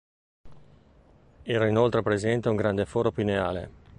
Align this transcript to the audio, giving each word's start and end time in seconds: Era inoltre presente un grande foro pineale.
Era 1.43 1.67
inoltre 1.67 2.01
presente 2.01 2.49
un 2.49 2.55
grande 2.55 2.87
foro 2.87 3.11
pineale. 3.11 3.69